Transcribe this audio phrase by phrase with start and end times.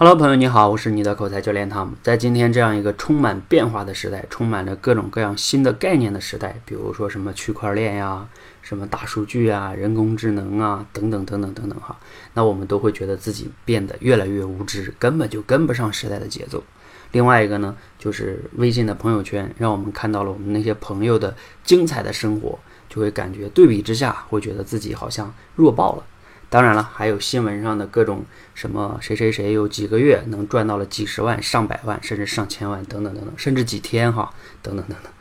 [0.00, 1.96] Hello，朋友你好，我是你的口才教练汤姆。
[2.04, 8.24] 在今天这样一个充满变化的时代，充满着各种各样新的概念的时代，比如说什么区块链呀、
[8.62, 11.98] 什么大数据啊、人工智能啊等等等等等等哈，
[12.34, 16.62] 那我们都会觉得自己变得越来越无知，根本就跟不上时代的节奏。
[17.10, 21.34] 另外一个呢，就是微信的朋友圈，让我们看到了我们那些朋友的
[21.64, 22.56] 精彩的生活，
[22.88, 26.04] 就会感觉对比之下，会觉得自己好像弱爆了。
[26.50, 28.24] 当然了，还有新闻上的各种
[28.54, 35.12] 什么谁谁谁有几个月能赚到了几十万、上百万，甚至上千万等等等等，甚至几天哈等等等等。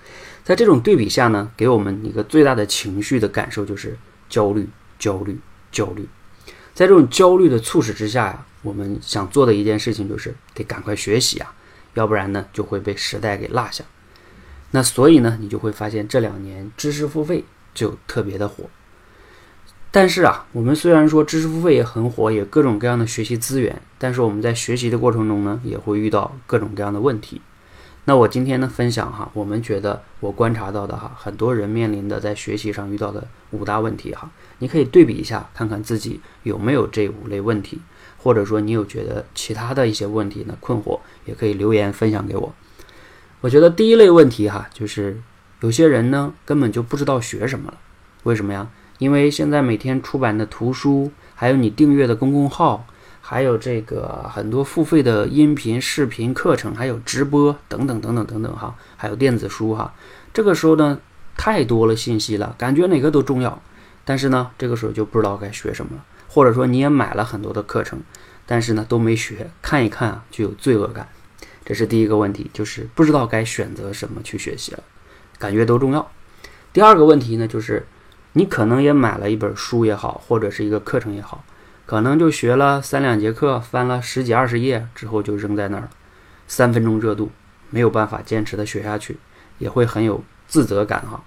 [0.43, 3.97] 在这种对比下呢，给我们一个最大的情绪的感受就是
[4.29, 5.37] 焦虑、焦虑、
[5.69, 6.07] 焦虑。
[6.73, 11.53] 在这种焦虑的促使之下呀，我们想做的一件事情就是得赶快学习啊，
[11.95, 13.83] 要不然呢就会被时代给落下。
[14.71, 18.69] 那所以呢，你就会发现这两年知识付费就特别的火。
[19.89, 27.41] 但是啊，我们虽然说知识付费也很火，也各种各样的学习资源，但是我们在学习的过程中呢，也会遇到各种各样的问题。
[28.05, 37.81] 那我今天呢，分享哈，我们觉得我观察到的哈，很多人面临的在学习上遇到的五大问题哈，你可以对比一下，看看自己有没有这五类问题，
[38.17, 42.53] 或者说你有觉得其他的一些问题呢困惑，也可以留言分享给我。
[43.41, 45.19] 我觉得第一类问题哈，就是
[45.59, 47.77] 有些人呢根本就不知道学什么了，
[48.23, 48.69] 为什么呀？
[48.97, 52.85] 因为现在每天出版的图书，还有你订阅的公众号，
[53.21, 59.93] 还有这个很多付费的音频、视频课程，还有直播等等等等等等哈，还有电子书哈。
[60.33, 60.99] 这个时候呢，
[61.35, 63.61] 太多了信息了，感觉哪个都重要。
[64.03, 67.99] 但是呢，这个时候就不知道该学什么了，或者说你也买了很多的课程，
[68.45, 71.07] 但是呢都没学，看一看啊就有罪恶感。
[71.63, 74.83] 这是第一个问题，就是不知道该选择什么去学习了，
[75.37, 76.09] 感觉都重要。
[76.73, 77.85] 第二个问题呢，就是。
[78.33, 81.43] 你可能也买了一本书也好，或者是一个课程也好，
[81.85, 85.89] 可能就学了三两节课，翻了十几二十页之后就扔在那儿了，
[86.47, 87.31] 三分钟热度，
[87.69, 89.17] 没有办法坚持的学下去，
[89.57, 91.23] 也会很有自责感哈。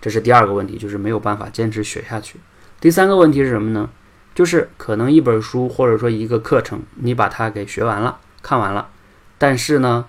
[0.00, 2.38] 这是第二个问题，就是没有办法坚持学下去。
[2.80, 3.88] 第三个问题是什么呢？
[4.34, 8.88] 就是可能一本书或者说一个课程，你把它给学完了，看完了，
[9.38, 10.06] 但是呢，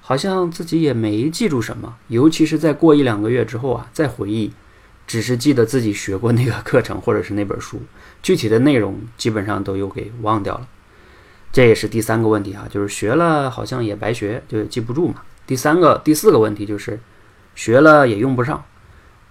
[0.00, 4.52] 好像自己也没记住什么，尤其是在过一两个月之后啊，再回忆。
[5.06, 7.80] 只是记得自己学过那个课程或者是那本书，
[8.22, 10.66] 具体的内容基本上都有给忘掉了。
[11.52, 15.22] 这也是第三个问题哈，就是学了好像也白学，就记不住嘛。
[15.46, 16.98] 第三个、第四个问题就是
[17.54, 18.64] 学了也用不上。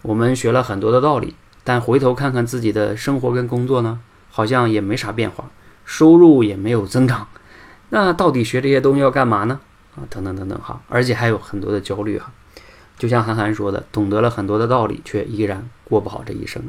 [0.03, 5.49] 我们学了很多的道理，但回头看看自己的生活跟工作呢，好像也没啥变化，
[5.83, 7.27] 收入也没有增长。
[7.89, 9.59] 那到底学这些东西要干嘛呢？
[9.95, 12.31] 啊，等等等等哈，而且还有很多的焦虑哈。
[12.97, 16.63] 就像韩寒说的，懂得了很多的道理，却依然过不好这一生。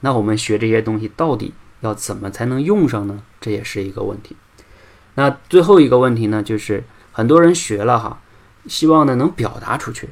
[0.00, 3.22] 那我们学这些东西到底要怎么才能用上呢？
[3.40, 4.36] 这也是一个问题。
[5.14, 8.20] 那最后一个问题呢，就是很多人学了哈，
[8.66, 10.10] 希望呢能表达出去，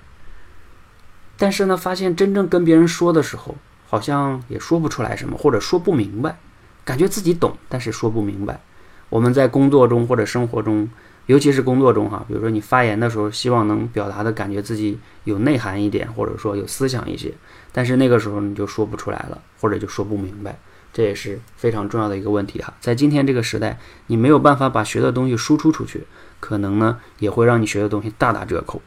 [1.37, 3.57] 但是呢发现真正跟别人说的时候，
[3.89, 6.39] 好像也说不出来什么，或者说不明白，
[6.85, 8.61] 感觉自己懂，但是说不明白。
[9.09, 10.89] 我们在工作中或者生活中。
[11.29, 17.35] 尤其是工作中哈，比如说你发言的时候，希望能表达的感觉自己有内涵一点，或者说有思想一些，
[17.71, 20.59] 但是那个时候你就说不出来了，或者就说不明白，
[20.91, 22.73] 这也是非常重要的一个问题哈。
[22.81, 26.07] 在今天这个时代，你没有办法把学的东西输出出去，
[26.41, 28.81] 可能呢也会让你学的东西大打折扣。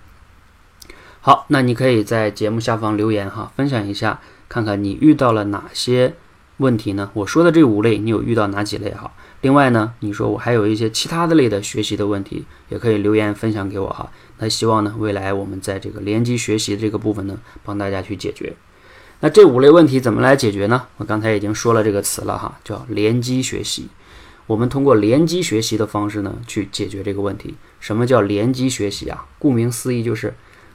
[1.20, 4.20] 好，那你可以在节目下方留言哈，分享一下，
[4.50, 6.16] 看看你遇到了哪些
[6.62, 7.10] 问题呢？
[7.14, 9.12] 我说的这五类，你有遇到哪几类哈？
[9.42, 14.12] 另外呢，你说我还有一些其他的类的学习的问题，也可以留言分享给我哈。
[14.38, 18.54] 那希望呢，未来我们在这个联机学习这个部分呢，帮大家去解决。
[19.22, 20.84] 那这五类问题怎么来解决呢？
[20.98, 23.88] 我刚才已经说了这个词了哈，叫联机学习。
[24.48, 27.56] 我们通过联机学习的方式呢，去解决这个问题。
[27.80, 29.26] 什么叫联机学习啊？
[29.40, 30.34] 顾名思义就是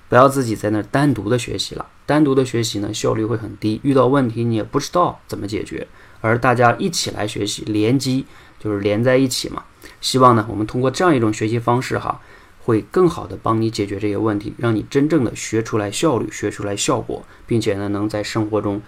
[0.08, 1.86] 不要自己在那单独的学习了。
[2.04, 5.86] 单独的学习呢，效率会很低，遇到问题你也不知道怎么解决。
[6.20, 8.24] 而大家一起来学习，联机。
[8.58, 9.62] 就是连在一起嘛，
[10.00, 12.20] 希望呢，我们通过这样一种学习方式哈，
[12.64, 18.80] 会更好的帮你解决这些问题，让你真正的学出来效率，学出来效果，并且呢，能在生活中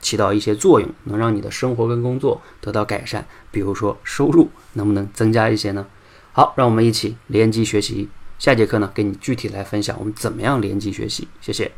[0.00, 3.26] 起到一些作用，能让你的生活跟工作得到改善。
[3.50, 5.86] 比如说收入能不能增加一些呢？
[6.32, 8.10] 好，让我们一起联机学习。
[8.38, 11.26] 下节课呢，给你具体来分享我们怎么样联机学习。
[11.40, 11.72] 谢谢。